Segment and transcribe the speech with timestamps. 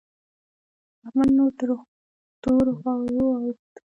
[1.05, 1.69] احمد نور تر
[2.41, 3.73] تورو غرو واوښت.